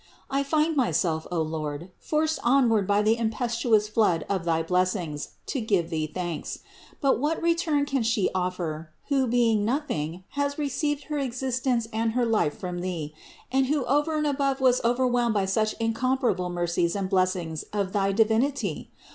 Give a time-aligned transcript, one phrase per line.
[0.31, 5.61] I find myself, O Lord, forced onward by the impetuous flood of thy blessings to
[5.61, 6.57] give Thee thanks.
[7.01, 12.25] But what return can she offer, who, being nothing, has received her existence and her
[12.25, 13.13] life from Thee,
[13.51, 18.11] and who over and above was overwhelmed by such incomparable mercies and blessings of thy
[18.11, 18.89] Divinity